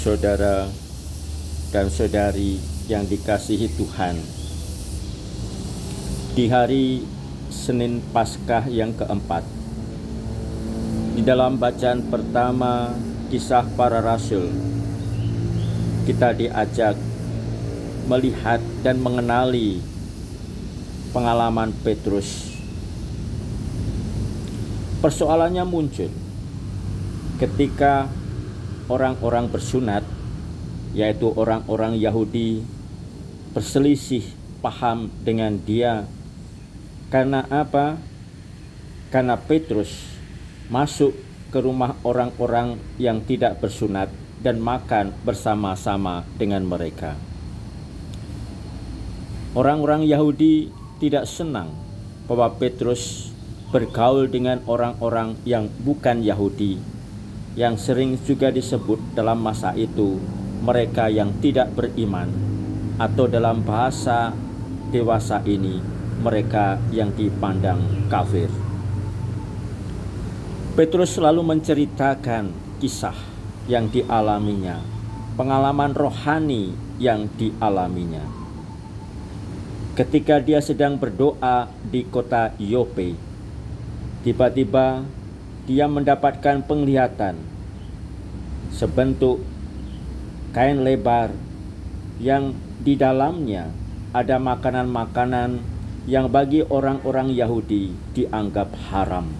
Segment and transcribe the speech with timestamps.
[0.00, 0.64] saudara
[1.76, 2.56] dan saudari
[2.88, 4.16] yang dikasihi Tuhan.
[6.32, 7.04] Di hari
[7.52, 9.44] Senin Paskah yang keempat,
[11.12, 12.96] di dalam bacaan pertama
[13.28, 14.48] kisah para rasul,
[16.08, 16.96] kita diajak
[18.08, 19.84] melihat dan mengenali
[21.12, 22.56] pengalaman Petrus.
[25.04, 26.08] Persoalannya muncul
[27.36, 28.08] ketika
[28.90, 30.02] orang-orang bersunat,
[30.90, 32.66] yaitu orang-orang Yahudi,
[33.54, 34.26] berselisih
[34.58, 36.04] paham dengan dia.
[37.08, 37.96] Karena apa?
[39.14, 39.90] Karena Petrus
[40.66, 41.14] masuk
[41.50, 44.10] ke rumah orang-orang yang tidak bersunat
[44.42, 47.18] dan makan bersama-sama dengan mereka.
[49.50, 50.70] Orang-orang Yahudi
[51.02, 51.74] tidak senang
[52.30, 53.34] bahwa Petrus
[53.74, 56.78] bergaul dengan orang-orang yang bukan Yahudi,
[57.58, 60.18] yang sering juga disebut dalam masa itu
[60.60, 62.28] mereka yang tidak beriman,
[63.00, 64.36] atau dalam bahasa
[64.92, 65.80] dewasa ini,
[66.20, 67.80] mereka yang dipandang
[68.12, 68.52] kafir.
[70.76, 73.16] Petrus selalu menceritakan kisah
[73.66, 74.78] yang dialaminya,
[75.34, 78.22] pengalaman rohani yang dialaminya.
[79.96, 83.16] Ketika dia sedang berdoa di kota Yope,
[84.22, 85.02] tiba-tiba
[85.70, 87.38] dia mendapatkan penglihatan
[88.74, 89.38] sebentuk
[90.50, 91.30] kain lebar
[92.18, 93.70] yang di dalamnya
[94.10, 95.62] ada makanan-makanan
[96.10, 99.30] yang bagi orang-orang Yahudi dianggap haram.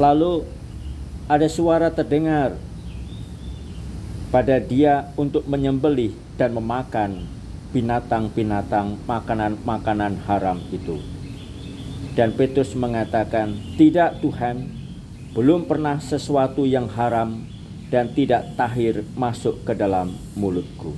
[0.00, 0.48] Lalu
[1.28, 2.56] ada suara terdengar
[4.32, 7.28] pada dia untuk menyembelih dan memakan
[7.76, 11.19] binatang-binatang makanan-makanan haram itu.
[12.20, 14.68] Dan Petrus mengatakan, "Tidak, Tuhan,
[15.32, 17.48] belum pernah sesuatu yang haram
[17.88, 20.92] dan tidak tahir masuk ke dalam mulutku."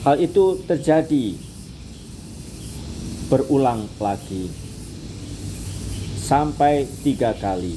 [0.00, 1.36] Hal itu terjadi
[3.28, 4.48] berulang lagi
[6.16, 7.76] sampai tiga kali,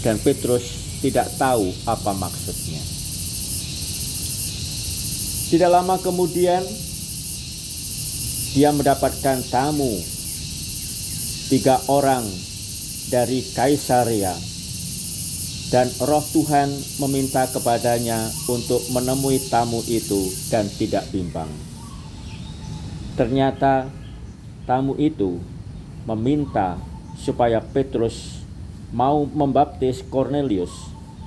[0.00, 2.80] dan Petrus tidak tahu apa maksudnya.
[5.52, 6.64] Tidak lama kemudian,
[8.56, 10.00] dia mendapatkan tamu
[11.52, 12.24] tiga orang
[13.12, 14.32] dari Kaisaria
[15.68, 16.72] dan roh Tuhan
[17.04, 21.52] meminta kepadanya untuk menemui tamu itu dan tidak bimbang.
[23.20, 23.92] Ternyata
[24.64, 25.36] tamu itu
[26.08, 26.80] meminta
[27.12, 28.40] supaya Petrus
[28.88, 30.72] mau membaptis Cornelius,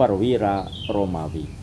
[0.02, 1.59] perwira Romawi.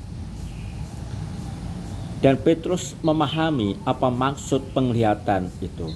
[2.24, 5.92] Dan Petrus memahami apa maksud penglihatan itu.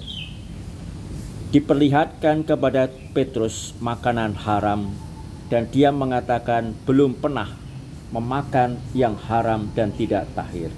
[1.50, 4.92] Diperlihatkan kepada Petrus makanan haram
[5.50, 7.50] dan dia mengatakan belum pernah
[8.14, 10.70] memakan yang haram dan tidak tahir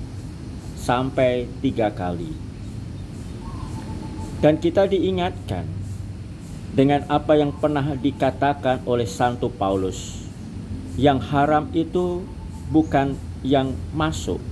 [0.82, 2.32] sampai tiga kali.
[4.42, 5.69] Dan kita diingatkan
[6.74, 10.26] dengan apa yang pernah dikatakan oleh Santo Paulus,
[10.98, 12.26] yang haram itu
[12.74, 13.14] bukan
[13.47, 14.42] yang masuk,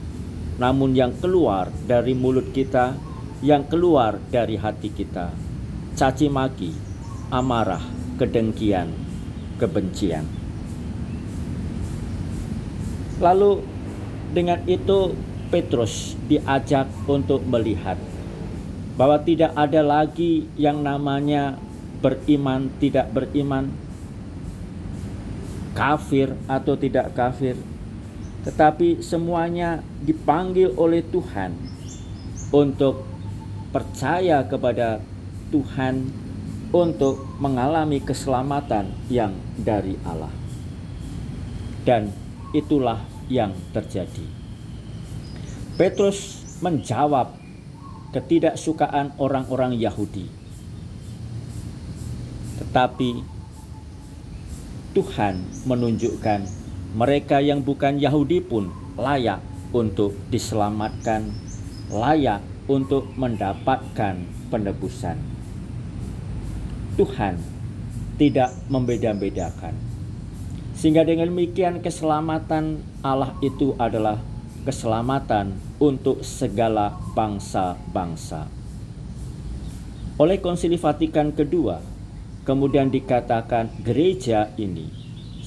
[0.61, 2.93] namun yang keluar dari mulut kita,
[3.41, 5.33] yang keluar dari hati kita,
[5.97, 6.77] caci maki,
[7.33, 7.81] amarah,
[8.21, 8.93] kedengkian,
[9.57, 10.29] kebencian.
[13.25, 13.65] Lalu
[14.37, 15.17] dengan itu
[15.49, 17.97] Petrus diajak untuk melihat
[19.01, 21.57] bahwa tidak ada lagi yang namanya
[22.05, 23.73] beriman tidak beriman,
[25.73, 27.57] kafir atau tidak kafir,
[28.41, 31.53] tetapi semuanya dipanggil oleh Tuhan
[32.51, 33.05] untuk
[33.71, 35.05] percaya kepada
[35.53, 36.09] Tuhan
[36.71, 40.33] untuk mengalami keselamatan yang dari Allah.
[41.83, 42.15] Dan
[42.55, 44.27] itulah yang terjadi.
[45.75, 47.35] Petrus menjawab
[48.11, 50.27] ketidaksukaan orang-orang Yahudi.
[52.61, 53.11] Tetapi
[54.93, 55.35] Tuhan
[55.65, 56.41] menunjukkan
[56.91, 59.39] mereka yang bukan Yahudi pun layak
[59.71, 61.31] untuk diselamatkan,
[61.91, 65.19] layak untuk mendapatkan penebusan.
[66.99, 67.39] Tuhan
[68.19, 69.73] tidak membeda-bedakan.
[70.75, 74.19] Sehingga dengan demikian keselamatan Allah itu adalah
[74.67, 78.51] keselamatan untuk segala bangsa-bangsa.
[80.21, 81.81] Oleh Konsili Vatikan kedua,
[82.45, 85.00] kemudian dikatakan gereja ini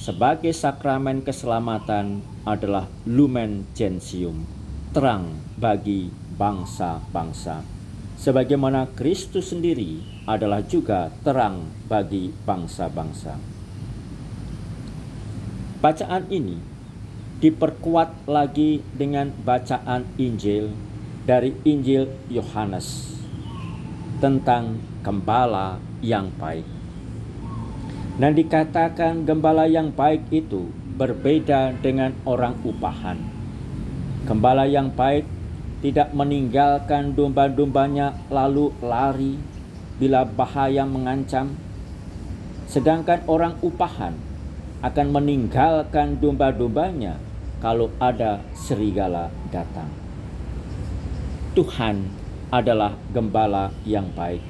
[0.04, 4.44] sebagai sakramen keselamatan adalah lumen gentium,
[4.92, 7.64] terang bagi bangsa-bangsa.
[8.20, 13.40] Sebagaimana Kristus sendiri adalah juga terang bagi bangsa-bangsa.
[15.80, 16.60] Bacaan ini
[17.40, 20.68] diperkuat lagi dengan bacaan Injil
[21.24, 23.16] dari Injil Yohanes
[24.20, 26.73] tentang gembala yang baik.
[28.14, 33.18] Dan dikatakan gembala yang baik itu berbeda dengan orang upahan.
[34.22, 35.26] Gembala yang baik
[35.82, 39.34] tidak meninggalkan domba-dombanya lalu lari
[39.98, 41.58] bila bahaya mengancam,
[42.70, 44.14] sedangkan orang upahan
[44.80, 47.18] akan meninggalkan domba-dombanya
[47.58, 49.90] kalau ada serigala datang.
[51.58, 52.06] Tuhan
[52.54, 54.42] adalah gembala yang baik,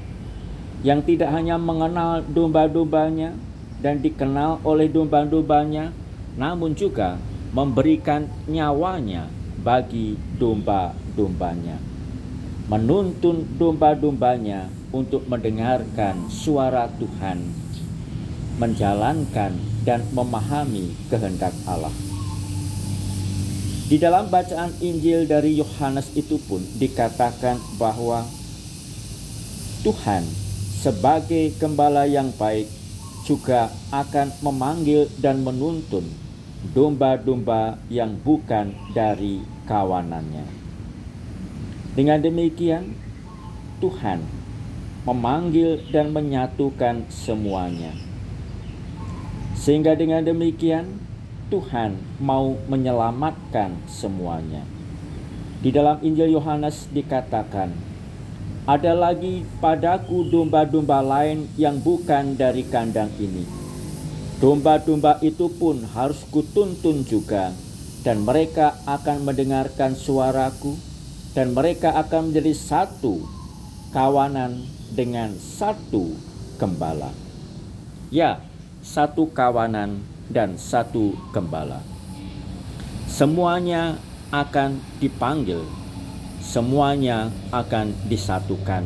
[0.85, 5.91] yang tidak hanya mengenal domba-dombanya dan dikenal oleh domba-dombanya,
[6.35, 7.19] namun juga
[7.55, 9.31] memberikan nyawanya
[9.63, 11.79] bagi domba-dombanya.
[12.67, 17.45] Menuntun domba-dombanya untuk mendengarkan suara Tuhan,
[18.59, 19.53] menjalankan
[19.85, 21.93] dan memahami kehendak Allah.
[23.85, 28.25] Di dalam bacaan Injil dari Yohanes itu pun dikatakan bahwa
[29.85, 30.25] Tuhan
[30.81, 32.65] sebagai gembala yang baik
[33.25, 36.05] juga akan memanggil dan menuntun
[36.73, 40.45] domba-domba yang bukan dari kawanannya.
[41.97, 42.97] Dengan demikian,
[43.81, 44.25] Tuhan
[45.05, 47.93] memanggil dan menyatukan semuanya.
[49.53, 51.01] Sehingga dengan demikian,
[51.53, 54.65] Tuhan mau menyelamatkan semuanya.
[55.61, 57.73] Di dalam Injil Yohanes dikatakan,
[58.65, 63.45] "Ada lagi padaku domba-domba lain yang bukan dari kandang ini.
[64.41, 67.53] Domba-domba itu pun harus kutuntun juga,
[68.01, 70.81] dan mereka akan mendengarkan suaraku,
[71.37, 73.21] dan mereka akan menjadi satu
[73.93, 74.65] kawanan
[74.97, 76.17] dengan satu
[76.57, 77.13] gembala.
[78.09, 78.41] Ya,
[78.81, 80.01] satu kawanan
[80.33, 81.85] dan satu gembala.
[83.09, 84.01] Semuanya
[84.33, 85.63] akan dipanggil,
[86.45, 88.85] semuanya akan disatukan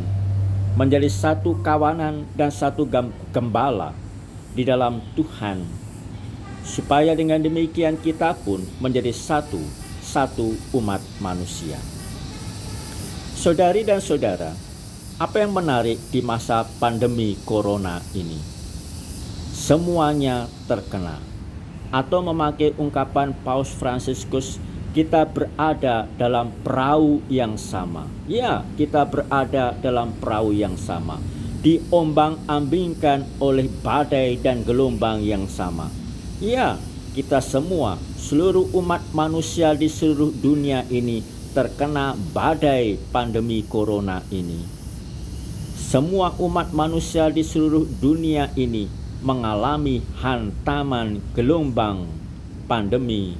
[0.78, 2.86] menjadi satu kawanan dan satu
[3.34, 3.90] gembala
[4.54, 5.66] di dalam Tuhan
[6.62, 9.58] supaya dengan demikian kita pun menjadi satu,
[9.98, 11.80] satu umat manusia.
[13.34, 14.54] Saudari dan saudara,
[15.18, 18.38] apa yang menarik di masa pandemi corona ini?
[19.50, 21.18] Semuanya terkena.
[21.88, 24.60] Atau memakai ungkapan Paus Fransiskus,
[24.98, 28.10] kita berada dalam perahu yang sama.
[28.26, 31.22] Ya, kita berada dalam perahu yang sama.
[31.62, 35.90] Diombang-ambingkan oleh badai dan gelombang yang sama
[36.38, 36.78] Ya,
[37.18, 41.18] kita semua, seluruh umat manusia di seluruh dunia ini
[41.50, 44.62] terkena badai pandemi corona ini.
[45.74, 48.86] Semua umat manusia di seluruh dunia ini
[49.18, 52.06] mengalami hantaman gelombang
[52.70, 53.34] pandemi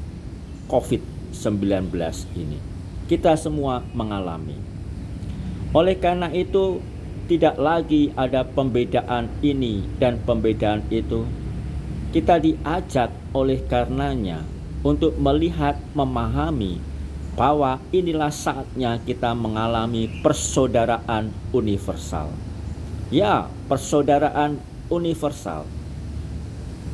[1.39, 1.95] COVID-19
[2.35, 2.59] ini.
[3.07, 4.59] Kita semua mengalami.
[5.71, 6.83] Oleh karena itu,
[7.31, 11.25] tidak lagi ada pembedaan ini dan pembedaan itu,
[12.11, 14.43] kita diajak oleh karenanya
[14.83, 16.83] untuk melihat, memahami
[17.39, 22.35] bahwa inilah saatnya kita mengalami persaudaraan universal.
[23.15, 24.59] Ya, persaudaraan
[24.91, 25.78] universal.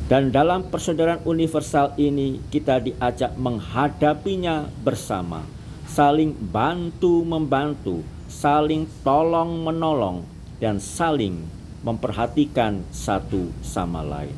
[0.05, 5.41] Dan dalam persaudaraan universal ini kita diajak menghadapinya bersama,
[5.89, 10.21] saling bantu membantu, saling tolong menolong
[10.61, 11.49] dan saling
[11.81, 14.37] memperhatikan satu sama lain.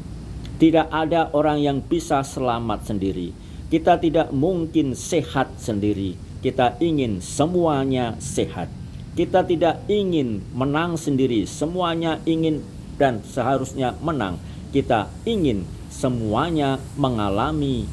[0.55, 3.36] Tidak ada orang yang bisa selamat sendiri.
[3.67, 6.15] Kita tidak mungkin sehat sendiri.
[6.39, 8.71] Kita ingin semuanya sehat.
[9.19, 11.43] Kita tidak ingin menang sendiri.
[11.43, 12.63] Semuanya ingin
[12.95, 14.39] dan seharusnya menang.
[14.71, 17.88] Kita ingin semuanya mengalami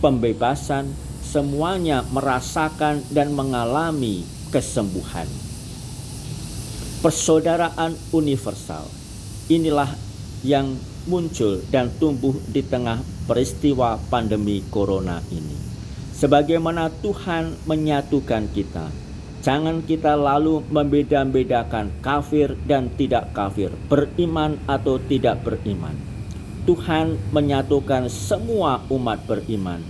[0.00, 0.88] pembebasan,
[1.20, 5.28] semuanya merasakan dan mengalami kesembuhan.
[6.98, 8.88] Persaudaraan universal
[9.46, 9.94] inilah
[10.42, 10.74] yang
[11.06, 15.56] muncul dan tumbuh di tengah peristiwa pandemi corona ini.
[16.18, 18.90] Sebagaimana Tuhan menyatukan kita,
[19.48, 25.96] jangan kita lalu membeda-bedakan kafir dan tidak kafir, beriman atau tidak beriman.
[26.68, 29.80] Tuhan menyatukan semua umat beriman,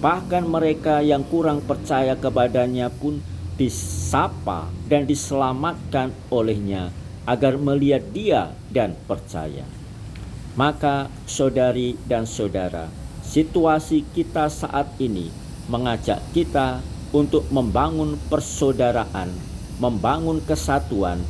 [0.00, 3.20] bahkan mereka yang kurang percaya kepadanya pun
[3.60, 6.88] disapa dan diselamatkan olehnya
[7.28, 9.68] agar melihat dia dan percaya.
[10.56, 12.88] Maka, saudari dan saudara,
[13.20, 15.28] situasi kita saat ini
[15.68, 16.80] mengajak kita
[17.12, 19.30] untuk membangun persaudaraan,
[19.78, 21.20] membangun kesatuan,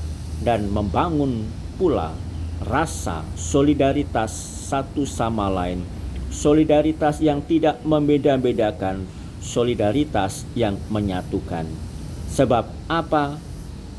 [0.43, 1.47] dan membangun
[1.79, 2.15] pula
[2.63, 4.31] rasa solidaritas
[4.71, 5.83] satu sama lain,
[6.31, 9.07] solidaritas yang tidak membeda-bedakan,
[9.43, 11.67] solidaritas yang menyatukan.
[12.33, 13.37] Sebab apa?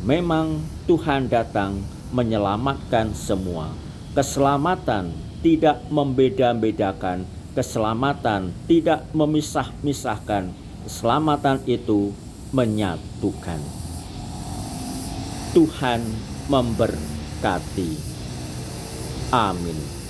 [0.03, 1.79] Memang Tuhan datang
[2.11, 3.71] menyelamatkan semua.
[4.11, 7.23] Keselamatan tidak membeda-bedakan,
[7.55, 10.62] keselamatan tidak memisah-misahkan.
[10.83, 12.11] Keselamatan itu
[12.51, 13.59] menyatukan.
[15.55, 16.01] Tuhan
[16.51, 17.91] memberkati.
[19.31, 20.02] Amin.